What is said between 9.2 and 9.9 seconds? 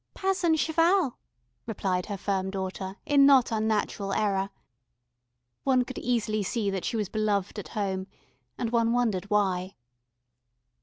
why.